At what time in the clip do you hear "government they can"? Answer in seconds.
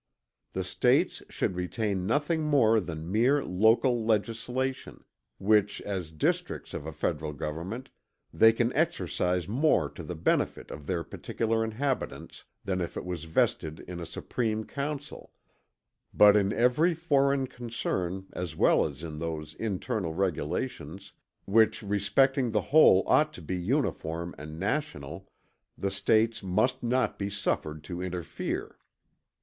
7.33-8.73